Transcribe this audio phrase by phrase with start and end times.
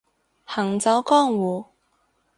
[0.45, 1.63] 行走江湖